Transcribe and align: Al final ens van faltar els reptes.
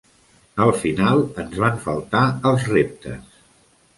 Al 0.63 0.71
final 0.83 1.19
ens 1.43 1.59
van 1.65 1.77
faltar 1.85 2.23
els 2.53 2.65
reptes. 2.73 3.39